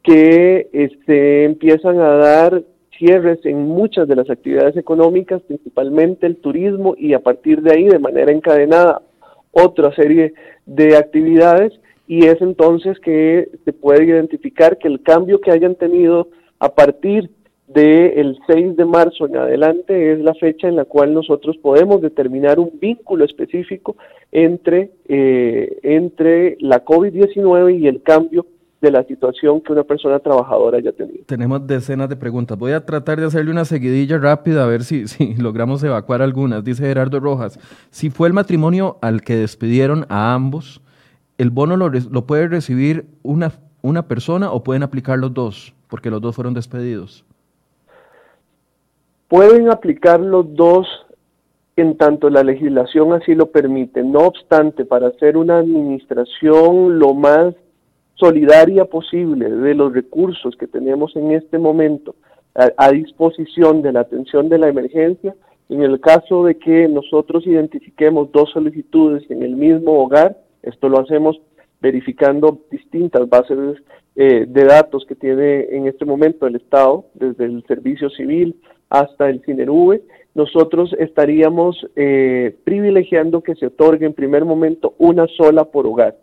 [0.01, 2.63] que este, empiezan a dar
[2.97, 7.89] cierres en muchas de las actividades económicas, principalmente el turismo, y a partir de ahí,
[7.89, 9.01] de manera encadenada,
[9.51, 10.33] otra serie
[10.65, 11.73] de actividades,
[12.13, 16.27] y es entonces que se puede identificar que el cambio que hayan tenido
[16.59, 17.31] a partir
[17.65, 22.59] del 6 de marzo en adelante es la fecha en la cual nosotros podemos determinar
[22.59, 23.95] un vínculo específico
[24.31, 28.45] entre, eh, entre la COVID-19 y el cambio
[28.79, 31.23] de la situación que una persona trabajadora haya tenido.
[31.25, 32.59] Tenemos decenas de preguntas.
[32.59, 36.63] Voy a tratar de hacerle una seguidilla rápida a ver si, si logramos evacuar algunas.
[36.63, 37.57] Dice Gerardo Rojas,
[37.89, 40.83] si fue el matrimonio al que despidieron a ambos,
[41.37, 45.73] ¿el bono lo, puede recibir una, una persona o pueden aplicar los dos?
[45.89, 47.25] Porque los dos fueron despedidos.
[49.27, 50.87] Pueden aplicar los dos
[51.75, 54.03] en tanto la legislación así lo permite.
[54.03, 57.55] No obstante, para hacer una administración lo más
[58.15, 62.15] solidaria posible de los recursos que tenemos en este momento
[62.55, 65.35] a, disposición de la atención de la emergencia,
[65.69, 70.99] en el caso de que nosotros identifiquemos dos solicitudes en el mismo hogar, esto lo
[70.99, 71.39] hacemos
[71.81, 73.57] verificando distintas bases
[74.15, 78.55] eh, de datos que tiene en este momento el Estado, desde el Servicio Civil
[78.89, 80.01] hasta el CINERUVE,
[80.35, 86.15] nosotros estaríamos eh, privilegiando que se otorgue en primer momento una sola por hogar.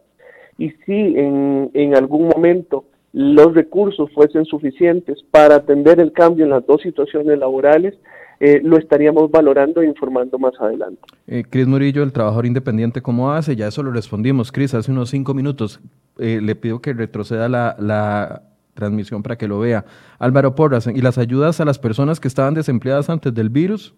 [0.59, 6.67] Y si en algún momento los recursos fuesen suficientes para atender el cambio en las
[6.67, 7.95] dos situaciones laborales,
[8.41, 11.03] eh, lo estaríamos valorando e informando más adelante.
[11.27, 13.55] Eh, Cris Murillo, el trabajador independiente, ¿cómo hace?
[13.55, 15.79] Ya eso lo respondimos, Cris, hace unos cinco minutos.
[16.19, 19.85] Eh, le pido que retroceda la, la transmisión para que lo vea.
[20.19, 23.95] Álvaro Porras, ¿y las ayudas a las personas que estaban desempleadas antes del virus?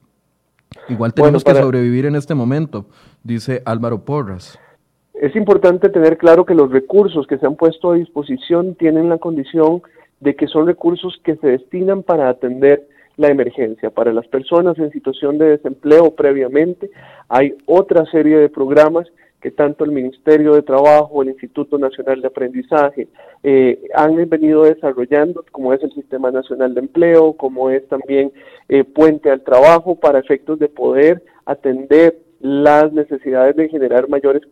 [0.88, 2.86] Igual tenemos que sobrevivir en este momento,
[3.22, 4.58] dice Álvaro Porras.
[5.14, 9.18] Es importante tener claro que los recursos que se han puesto a disposición tienen la
[9.18, 9.82] condición
[10.18, 12.88] de que son recursos que se destinan para atender
[13.22, 13.90] la emergencia.
[13.90, 16.90] Para las personas en situación de desempleo previamente,
[17.28, 19.06] hay otra serie de programas
[19.40, 23.08] que tanto el Ministerio de Trabajo, el Instituto Nacional de Aprendizaje
[23.42, 28.32] eh, han venido desarrollando, como es el Sistema Nacional de Empleo, como es también
[28.68, 34.42] eh, Puente al Trabajo, para efectos de poder atender las necesidades de generar mayores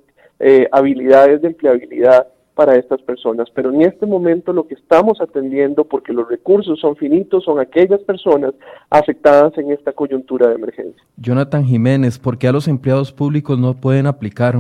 [0.41, 2.27] eh, habilidades de empleabilidad
[2.61, 3.49] para estas personas.
[3.55, 8.01] Pero en este momento lo que estamos atendiendo, porque los recursos son finitos, son aquellas
[8.01, 8.53] personas
[8.91, 11.03] afectadas en esta coyuntura de emergencia.
[11.17, 14.57] Jonathan Jiménez, ¿por qué a los empleados públicos no pueden aplicar?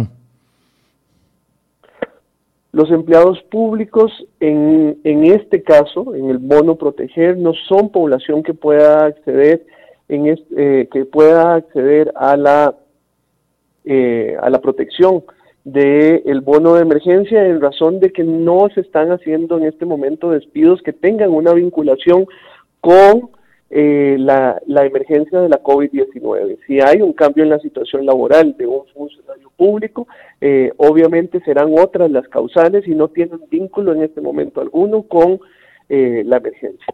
[2.72, 4.10] Los empleados públicos,
[4.40, 9.66] en, en este caso, en el bono proteger, no son población que pueda acceder,
[10.08, 12.74] en eh, que pueda acceder a la,
[13.84, 15.22] eh, a la protección
[15.64, 20.30] del bono de emergencia en razón de que no se están haciendo en este momento
[20.30, 22.26] despidos que tengan una vinculación
[22.80, 23.30] con
[23.68, 26.58] eh, la, la, emergencia de la COVID-19.
[26.66, 30.08] Si hay un cambio en la situación laboral de un funcionario público,
[30.40, 35.38] eh, obviamente serán otras las causales y no tienen vínculo en este momento alguno con
[35.88, 36.86] eh, la emergencia.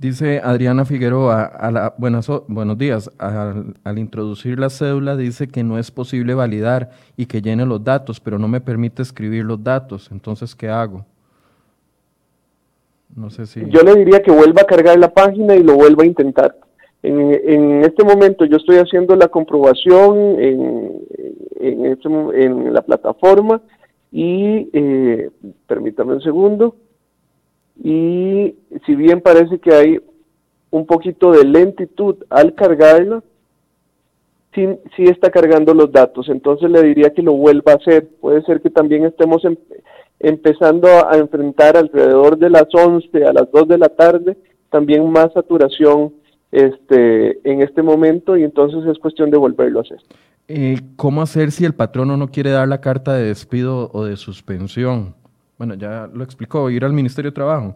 [0.00, 5.78] Dice Adriana Figueroa, a la, buenas, buenos días, al, introducir la cédula dice que no
[5.78, 6.88] es posible validar
[7.18, 11.04] y que llene los datos, pero no me permite escribir los datos, entonces, ¿qué hago?
[13.14, 13.60] No sé si...
[13.68, 16.56] Yo le diría que vuelva a cargar la página y lo vuelva a intentar.
[17.02, 20.92] En, este momento yo estoy haciendo la comprobación en,
[21.60, 23.60] en, este en la plataforma
[24.10, 25.28] y eh,
[25.66, 26.74] permítame un segundo.
[27.82, 28.54] Y
[28.86, 30.00] si bien parece que hay
[30.70, 33.22] un poquito de lentitud al cargarla,
[34.54, 34.66] sí,
[34.96, 36.28] sí, está cargando los datos.
[36.28, 38.08] Entonces le diría que lo vuelva a hacer.
[38.20, 39.58] Puede ser que también estemos en,
[40.18, 44.36] empezando a enfrentar alrededor de las 11 a las 2 de la tarde
[44.70, 46.14] también más saturación
[46.50, 49.98] este, en este momento y entonces es cuestión de volverlo a hacer.
[50.48, 54.16] Eh, ¿Cómo hacer si el patrono no quiere dar la carta de despido o de
[54.16, 55.14] suspensión?
[55.60, 57.74] Bueno, ya lo explicó, ir al Ministerio de Trabajo.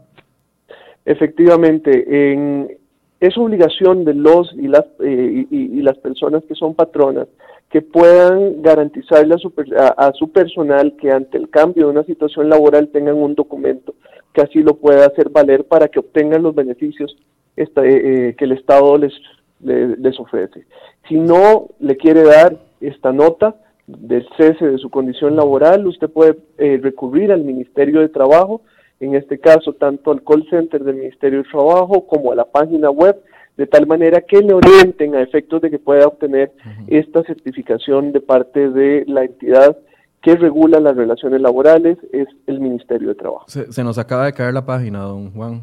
[1.04, 2.78] Efectivamente, en,
[3.20, 7.28] es obligación de los y las, eh, y, las personas que son patronas
[7.68, 9.52] que puedan garantizarle a su,
[9.98, 13.94] a, su, personal que ante el cambio de una situación laboral tengan un documento
[14.32, 17.14] que así lo pueda hacer valer para que obtengan los beneficios
[17.54, 19.12] esta, eh, eh, que el Estado les,
[19.60, 20.64] les, ofrece.
[21.06, 23.56] Si no le quiere dar esta nota
[23.86, 26.36] del cese de su condición laboral, usted puede
[26.78, 28.62] recurrir al Ministerio de Trabajo
[29.00, 32.90] en este caso tanto al call center del Ministerio de Trabajo como a la página
[32.90, 33.16] web,
[33.56, 36.52] de tal manera que le orienten a efectos de que pueda obtener
[36.88, 39.76] esta certificación de parte de la entidad
[40.22, 43.44] que regula las relaciones laborales, es el Ministerio de Trabajo.
[43.46, 45.62] Se, nos acaba de caer la página, don Juan.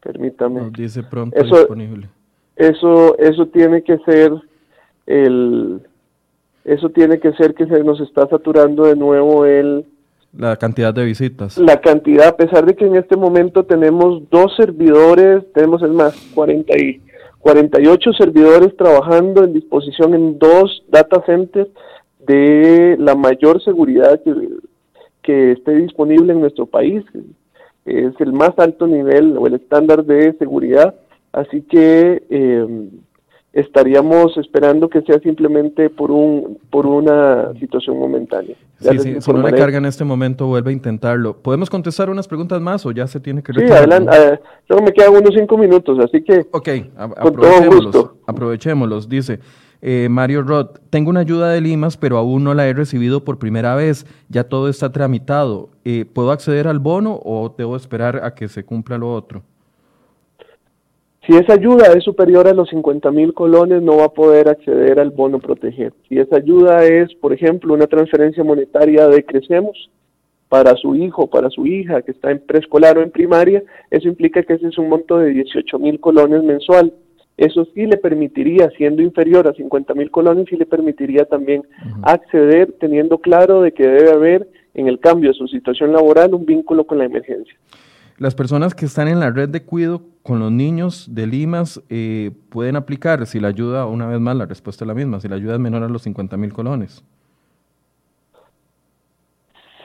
[0.00, 0.60] Permítame.
[0.60, 2.08] Nos dice pronto disponible.
[2.54, 4.32] Eso, eso tiene que ser
[5.06, 5.80] el,
[6.68, 9.84] eso tiene que ser que se nos está saturando de nuevo el,
[10.36, 11.56] la cantidad de visitas.
[11.58, 16.14] La cantidad, a pesar de que en este momento tenemos dos servidores, tenemos es más,
[16.34, 17.00] 40 y
[17.40, 21.70] 48 servidores trabajando en disposición en dos data centers
[22.26, 24.34] de la mayor seguridad que,
[25.22, 27.02] que esté disponible en nuestro país.
[27.86, 30.94] Es el más alto nivel o el estándar de seguridad.
[31.32, 32.90] Así que eh,
[33.60, 38.56] estaríamos esperando que sea simplemente por un por una situación momentánea.
[38.80, 41.36] Sí, sí, si no le carga en este momento, vuelve a intentarlo.
[41.36, 44.16] ¿Podemos contestar unas preguntas más o ya se tiene que Sí, adelante.
[44.16, 46.46] Eh, solo me quedan unos cinco minutos, así que...
[46.52, 49.08] Ok, aprovechémoslos, aprovechémoslos.
[49.08, 49.40] Dice
[49.82, 53.38] eh, Mario Roth, tengo una ayuda de Limas, pero aún no la he recibido por
[53.38, 54.06] primera vez.
[54.28, 55.70] Ya todo está tramitado.
[55.84, 59.42] Eh, ¿Puedo acceder al bono o debo esperar a que se cumpla lo otro?
[61.28, 64.98] Si esa ayuda es superior a los 50 mil colones, no va a poder acceder
[64.98, 65.92] al bono proteger.
[66.08, 69.90] Si esa ayuda es, por ejemplo, una transferencia monetaria de Crecemos
[70.48, 74.42] para su hijo, para su hija que está en preescolar o en primaria, eso implica
[74.42, 76.94] que ese es un monto de 18 mil colones mensual.
[77.36, 81.62] Eso sí le permitiría, siendo inferior a 50 mil colones, sí le permitiría también
[82.04, 86.46] acceder teniendo claro de que debe haber en el cambio de su situación laboral un
[86.46, 87.54] vínculo con la emergencia.
[88.18, 92.32] Las personas que están en la red de cuido con los niños de Limas eh,
[92.48, 95.36] pueden aplicar, si la ayuda, una vez más, la respuesta es la misma, si la
[95.36, 97.04] ayuda es menor a los 50 mil colones.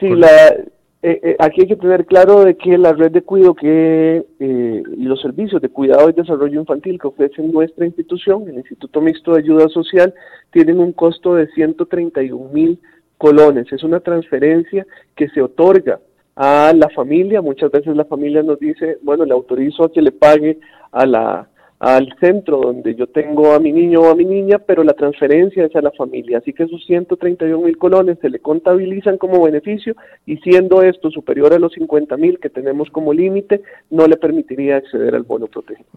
[0.00, 3.54] Sí, la, eh, eh, aquí hay que tener claro de que la red de cuido
[3.54, 9.00] que y los servicios de cuidado y desarrollo infantil que ofrece nuestra institución, el Instituto
[9.00, 10.12] Mixto de Ayuda Social,
[10.50, 12.80] tienen un costo de 131 mil
[13.16, 13.72] colones.
[13.72, 16.00] Es una transferencia que se otorga
[16.36, 17.42] a la familia.
[17.42, 20.58] Muchas veces la familia nos dice, bueno, le autorizo a que le pague
[20.92, 24.82] a la, al centro donde yo tengo a mi niño o a mi niña, pero
[24.84, 26.38] la transferencia es a la familia.
[26.38, 31.52] Así que esos 131 mil colones se le contabilizan como beneficio y siendo esto superior
[31.52, 35.88] a los 50 mil que tenemos como límite, no le permitiría acceder al bono protegido.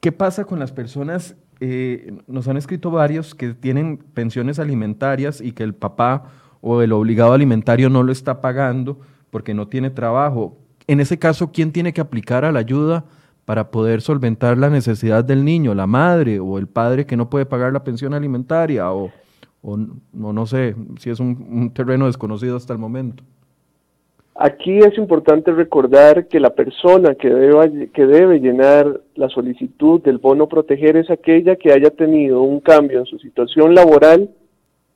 [0.00, 1.36] ¿Qué pasa con las personas?
[1.60, 6.32] Eh, nos han escrito varios que tienen pensiones alimentarias y que el papá
[6.62, 8.98] o el obligado alimentario no lo está pagando
[9.34, 10.56] porque no tiene trabajo.
[10.86, 13.04] En ese caso, ¿quién tiene que aplicar a la ayuda
[13.44, 15.74] para poder solventar la necesidad del niño?
[15.74, 18.92] ¿La madre o el padre que no puede pagar la pensión alimentaria?
[18.92, 19.10] O,
[20.12, 23.24] no, sé si es un, terreno desconocido hasta el momento.
[24.36, 30.18] Aquí es importante recordar que la persona que, debe, que debe llenar la solicitud del
[30.18, 34.30] bono proteger es aquella que haya tenido un cambio en su situación laboral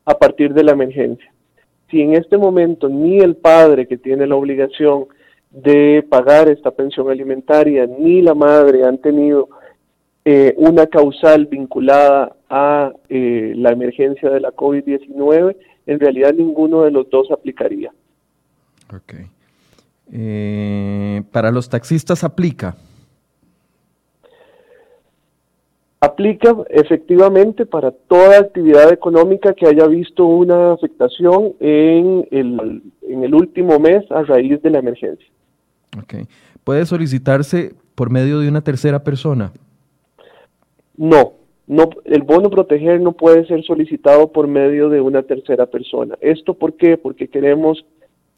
[0.05, 1.29] a partir de la emergencia
[1.91, 5.07] si en este momento ni el padre que tiene la obligación
[5.51, 9.49] de pagar esta pensión alimentaria, ni la madre han tenido
[10.25, 16.91] eh, una causal vinculada a eh, la emergencia de la COVID-19, en realidad ninguno de
[16.91, 17.91] los dos aplicaría.
[18.95, 19.15] Ok.
[20.13, 22.77] Eh, ¿Para los taxistas aplica?
[26.01, 33.35] Aplica efectivamente para toda actividad económica que haya visto una afectación en el, en el
[33.35, 35.27] último mes a raíz de la emergencia.
[36.03, 36.27] Okay.
[36.63, 39.53] ¿Puede solicitarse por medio de una tercera persona?
[40.97, 41.33] No,
[41.67, 46.17] no, el bono proteger no puede ser solicitado por medio de una tercera persona.
[46.21, 46.97] ¿Esto por qué?
[46.97, 47.85] Porque queremos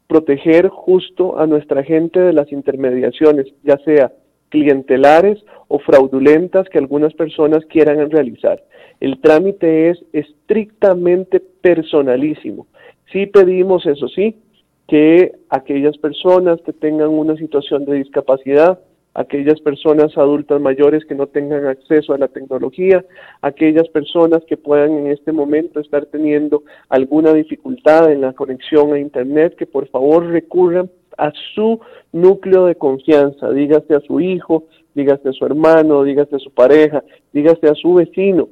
[0.07, 4.11] proteger justo a nuestra gente de las intermediaciones, ya sea
[4.51, 8.61] clientelares o fraudulentas que algunas personas quieran realizar.
[8.99, 12.67] El trámite es estrictamente personalísimo.
[13.11, 14.35] Sí pedimos, eso sí,
[14.87, 18.79] que aquellas personas que tengan una situación de discapacidad,
[19.13, 23.03] aquellas personas adultas mayores que no tengan acceso a la tecnología,
[23.41, 28.99] aquellas personas que puedan en este momento estar teniendo alguna dificultad en la conexión a
[28.99, 30.89] Internet, que por favor recurran
[31.21, 31.79] a su
[32.11, 34.63] núcleo de confianza, dígase a su hijo,
[34.95, 38.49] dígase a su hermano, dígase a su pareja, dígase a su vecino,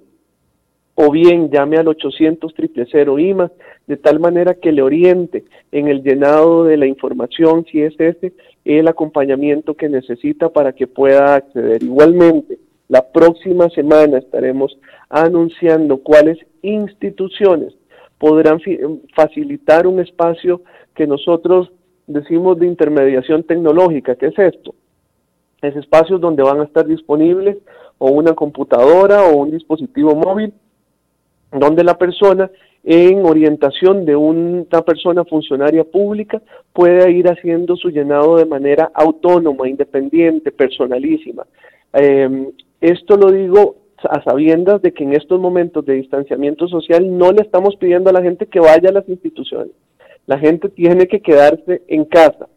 [0.93, 2.53] o bien llame al 800
[2.91, 3.51] 000 IMA,
[3.87, 8.33] de tal manera que le oriente en el llenado de la información, si es ese,
[8.65, 11.81] el acompañamiento que necesita para que pueda acceder.
[11.81, 14.77] Igualmente, la próxima semana estaremos
[15.09, 17.73] anunciando cuáles instituciones
[18.19, 18.59] podrán
[19.15, 20.61] facilitar un espacio
[20.93, 21.71] que nosotros
[22.09, 24.15] decimos de intermediación tecnológica.
[24.15, 24.73] ¿Qué es esto?
[25.61, 27.57] Es espacios donde van a estar disponibles
[27.97, 30.53] o una computadora o un dispositivo móvil
[31.51, 32.49] donde la persona
[32.83, 36.41] en orientación de una persona funcionaria pública
[36.73, 41.45] pueda ir haciendo su llenado de manera autónoma, independiente, personalísima.
[41.93, 42.47] Em,
[42.79, 43.75] esto lo digo
[44.09, 48.13] a sabiendas de que en estos momentos de distanciamiento social no le estamos pidiendo a
[48.13, 49.73] la gente que vaya a las instituciones.
[50.29, 52.47] La gente tiene que quedarse en casa.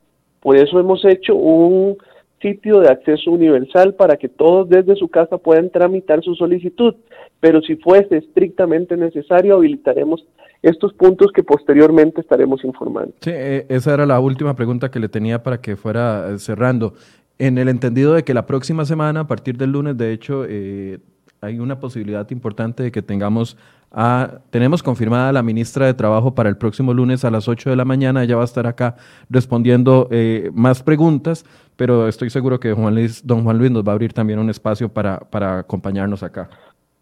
[0.41, 1.97] Por eso hemos hecho un
[2.43, 6.95] sitio de acceso universal para que todos desde su casa puedan tramitar su solicitud.
[7.41, 10.23] Pero si fuese estrictamente necesario, habilitaremos
[10.61, 13.15] estos puntos que posteriormente estaremos informando.
[13.23, 16.93] Sí, eh, esa era la última pregunta que le tenía para que fuera eh, cerrando.
[17.39, 20.99] En el entendido de que la próxima semana, a partir del lunes, de hecho, eh,
[21.43, 23.57] hay una posibilidad importante de que tengamos
[23.91, 27.69] a, tenemos confirmada a la ministra de Trabajo para el próximo lunes a las 8
[27.69, 28.95] de la mañana, ella va a estar acá
[29.29, 33.91] respondiendo eh, más preguntas, pero estoy seguro que Juan Luis, don Juan Luis nos va
[33.91, 36.49] a abrir también un espacio para, para acompañarnos acá.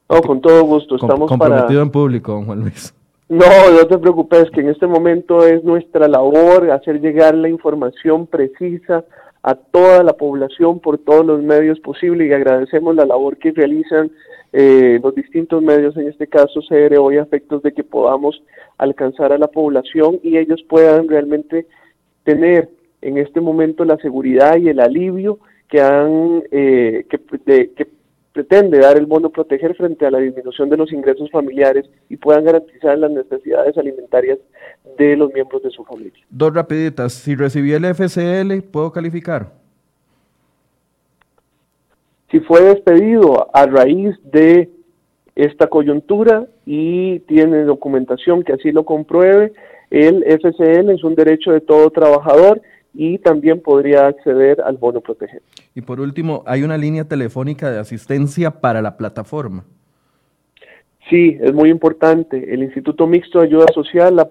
[0.09, 2.95] No, con todo gusto, estamos comprometido en público, don Juan Luis.
[3.29, 8.27] No, no te preocupes, que en este momento es nuestra labor hacer llegar la información
[8.27, 9.05] precisa
[9.43, 14.11] a toda la población por todos los medios posibles y agradecemos la labor que realizan
[14.53, 18.43] eh, los distintos medios, en este caso CR, hoy a efectos de que podamos
[18.79, 21.67] alcanzar a la población y ellos puedan realmente
[22.25, 22.69] tener
[23.01, 25.39] en este momento la seguridad y el alivio
[25.69, 27.87] que han eh, que, que
[28.33, 32.45] pretende dar el bono proteger frente a la disminución de los ingresos familiares y puedan
[32.45, 34.39] garantizar las necesidades alimentarias
[34.97, 36.25] de los miembros de su familia.
[36.31, 39.53] Dos rapiditas, si recibí el FCL, ¿puedo calificar?
[42.31, 44.71] Si fue despedido a raíz de
[45.35, 49.53] esta coyuntura y tiene documentación que así lo compruebe,
[49.91, 52.63] el FCL es un derecho de todo trabajador
[52.95, 55.43] y también podría acceder al bono proteger.
[55.75, 59.65] Y por último, ¿hay una línea telefónica de asistencia para la plataforma?
[61.09, 62.53] Sí, es muy importante.
[62.53, 64.29] El Instituto Mixto de Ayuda Social ha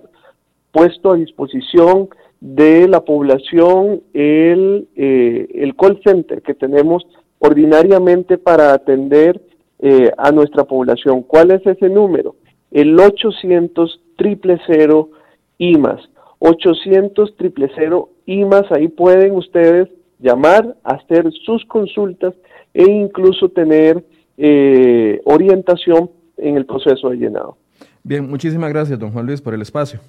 [0.71, 7.05] puesto a disposición de la población el, eh, el call center que tenemos
[7.39, 9.41] ordinariamente para atender
[9.79, 11.23] eh, a nuestra población.
[11.23, 12.35] ¿Cuál es ese número?
[12.71, 15.09] El 800 000
[15.57, 16.09] IMAS.
[16.39, 22.33] 800 000 IMAS, ahí pueden ustedes llamar, hacer sus consultas
[22.73, 24.03] e incluso tener
[24.37, 27.57] eh, orientación en el proceso de llenado.
[28.03, 29.99] Bien, muchísimas gracias, don Juan Luis, por el espacio.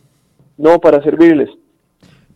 [0.57, 1.49] No, para servirles.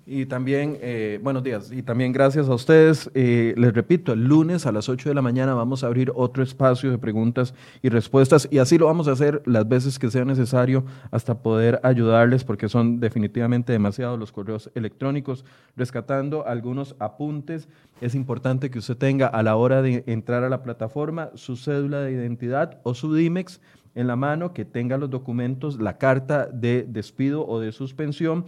[0.07, 3.11] Y también, eh, buenos días, y también gracias a ustedes.
[3.14, 6.42] Eh, les repito, el lunes a las 8 de la mañana vamos a abrir otro
[6.42, 10.26] espacio de preguntas y respuestas y así lo vamos a hacer las veces que sea
[10.26, 15.46] necesario hasta poder ayudarles porque son definitivamente demasiados los correos electrónicos.
[15.74, 17.66] Rescatando algunos apuntes,
[18.02, 22.00] es importante que usted tenga a la hora de entrar a la plataforma su cédula
[22.00, 23.59] de identidad o su DIMEX
[23.94, 28.44] en la mano, que tenga los documentos, la carta de despido o de suspensión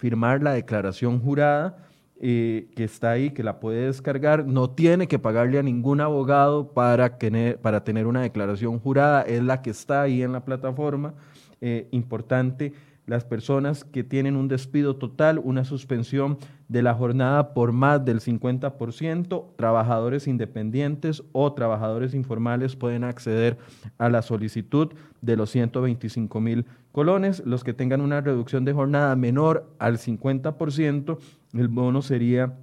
[0.00, 1.76] firmar la declaración jurada
[2.22, 6.72] eh, que está ahí, que la puede descargar, no tiene que pagarle a ningún abogado
[6.72, 11.12] para tener, para tener una declaración jurada, es la que está ahí en la plataforma.
[11.60, 12.72] Eh, importante
[13.06, 16.38] las personas que tienen un despido total, una suspensión
[16.68, 23.58] de la jornada por más del 50%, trabajadores independientes o trabajadores informales pueden acceder
[23.98, 27.42] a la solicitud de los 125 mil colones.
[27.44, 31.18] Los que tengan una reducción de jornada menor al 50%,
[31.54, 32.56] el bono sería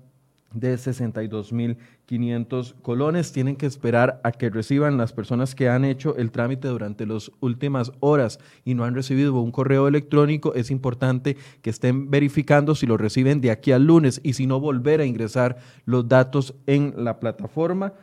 [0.54, 3.32] de 62.500 colones.
[3.32, 7.32] Tienen que esperar a que reciban las personas que han hecho el trámite durante las
[7.40, 10.54] últimas horas y no han recibido un correo electrónico.
[10.56, 14.60] Es importante que estén verificando si lo reciben de aquí al lunes y si no
[14.60, 17.94] volver a ingresar los datos en la plataforma.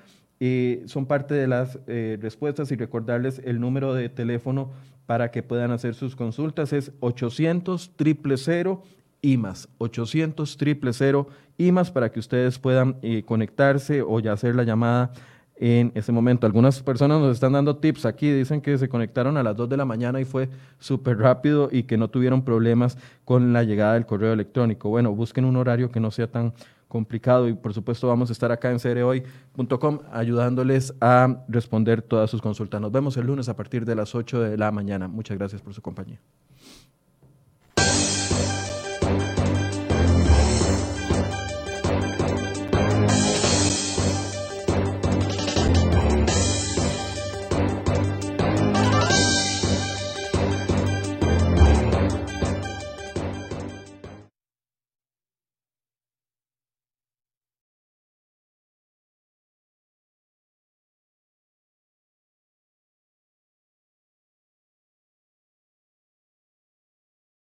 [0.40, 4.72] Eh, son parte de las eh, respuestas y recordarles el número de teléfono
[5.06, 8.82] para que puedan hacer sus consultas es 800 000
[9.22, 11.28] IMAS, 800 000
[11.58, 15.12] IMAS para que ustedes puedan eh, conectarse o ya hacer la llamada
[15.56, 16.46] en ese momento.
[16.46, 19.76] Algunas personas nos están dando tips aquí, dicen que se conectaron a las 2 de
[19.76, 20.48] la mañana y fue
[20.78, 24.88] súper rápido y que no tuvieron problemas con la llegada del correo electrónico.
[24.88, 26.54] Bueno, busquen un horario que no sea tan
[26.94, 32.40] complicado y por supuesto vamos a estar acá en cereoy.com ayudándoles a responder todas sus
[32.40, 32.80] consultas.
[32.80, 35.08] Nos vemos el lunes a partir de las 8 de la mañana.
[35.08, 36.20] Muchas gracias por su compañía.